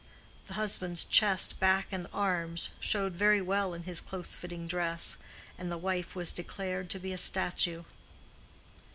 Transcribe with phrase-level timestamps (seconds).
[0.47, 5.15] The husband's chest, back, and arms, showed very well in his close fitting dress,
[5.59, 7.83] and the wife was declared to be a statue.